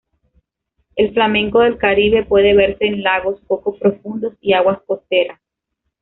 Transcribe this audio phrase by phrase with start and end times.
[0.95, 5.39] El flamenco del Caribe puede verse en lagos poco profundos y aguas costeras.